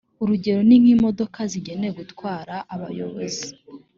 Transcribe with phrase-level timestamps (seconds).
[0.23, 3.47] urugero ni nk imodoka zigenewe gutwara abayobozi